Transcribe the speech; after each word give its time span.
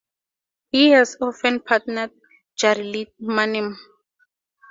He 0.71 0.89
has 0.93 1.15
often 1.21 1.59
partnered 1.59 2.09
Jari 2.59 3.07
Litmanen. 3.21 3.75